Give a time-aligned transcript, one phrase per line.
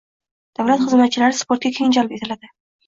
[0.59, 2.55] Davlat xizmatchilari sportga keng jalb etiladi